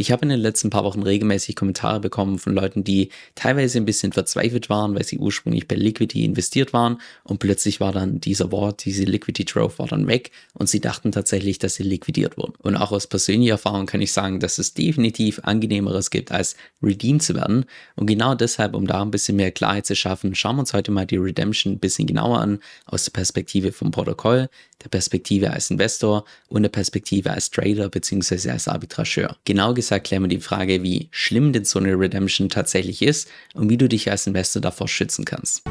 Ich 0.00 0.10
habe 0.10 0.22
in 0.22 0.30
den 0.30 0.40
letzten 0.40 0.70
paar 0.70 0.84
Wochen 0.84 1.02
regelmäßig 1.02 1.56
Kommentare 1.56 2.00
bekommen 2.00 2.38
von 2.38 2.54
Leuten, 2.54 2.84
die 2.84 3.10
teilweise 3.34 3.76
ein 3.76 3.84
bisschen 3.84 4.12
verzweifelt 4.12 4.70
waren, 4.70 4.94
weil 4.94 5.04
sie 5.04 5.18
ursprünglich 5.18 5.68
bei 5.68 5.76
Liquidity 5.76 6.24
investiert 6.24 6.72
waren 6.72 7.02
und 7.22 7.38
plötzlich 7.38 7.80
war 7.80 7.92
dann 7.92 8.18
dieser 8.18 8.50
Wort, 8.50 8.86
diese 8.86 9.04
Liquidity 9.04 9.44
Trove 9.44 9.78
war 9.78 9.88
dann 9.88 10.06
weg 10.06 10.30
und 10.54 10.70
sie 10.70 10.80
dachten 10.80 11.12
tatsächlich, 11.12 11.58
dass 11.58 11.74
sie 11.74 11.82
liquidiert 11.82 12.38
wurden. 12.38 12.54
Und 12.62 12.76
auch 12.76 12.92
aus 12.92 13.08
persönlicher 13.08 13.52
Erfahrung 13.52 13.84
kann 13.84 14.00
ich 14.00 14.14
sagen, 14.14 14.40
dass 14.40 14.56
es 14.56 14.72
definitiv 14.72 15.40
angenehmeres 15.42 16.08
gibt, 16.08 16.32
als 16.32 16.56
redeemed 16.82 17.22
zu 17.22 17.34
werden. 17.34 17.66
Und 17.94 18.06
genau 18.06 18.34
deshalb, 18.34 18.74
um 18.74 18.86
da 18.86 19.02
ein 19.02 19.10
bisschen 19.10 19.36
mehr 19.36 19.50
Klarheit 19.50 19.84
zu 19.84 19.94
schaffen, 19.94 20.34
schauen 20.34 20.56
wir 20.56 20.60
uns 20.60 20.72
heute 20.72 20.92
mal 20.92 21.04
die 21.04 21.18
Redemption 21.18 21.74
ein 21.74 21.78
bisschen 21.78 22.06
genauer 22.06 22.38
an, 22.40 22.60
aus 22.86 23.04
der 23.04 23.12
Perspektive 23.12 23.70
vom 23.70 23.90
Protokoll, 23.90 24.48
der 24.82 24.88
Perspektive 24.88 25.50
als 25.50 25.70
Investor 25.70 26.24
und 26.48 26.62
der 26.62 26.70
Perspektive 26.70 27.32
als 27.32 27.50
Trader 27.50 27.90
bzw. 27.90 28.48
als 28.48 28.66
Arbitrageur. 28.66 29.36
Genau 29.44 29.74
gesagt, 29.74 29.89
gesagt 29.90 30.06
klären 30.06 30.22
wir 30.22 30.28
die 30.28 30.38
Frage, 30.38 30.84
wie 30.84 31.08
schlimm 31.10 31.52
denn 31.52 31.64
so 31.64 31.80
eine 31.80 31.98
Redemption 31.98 32.48
tatsächlich 32.48 33.02
ist 33.02 33.28
und 33.54 33.68
wie 33.70 33.76
du 33.76 33.88
dich 33.88 34.08
als 34.10 34.26
Investor 34.26 34.62
davor 34.62 34.86
schützen 34.86 35.24
kannst. 35.24 35.62